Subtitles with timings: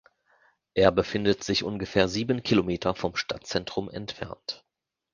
[0.73, 4.65] Er befindet sich ungefähr sieben Kilometer vom Stadtzentrum entfernt.